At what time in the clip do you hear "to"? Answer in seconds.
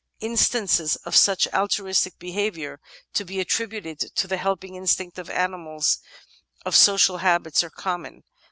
3.13-3.23, 3.99-4.25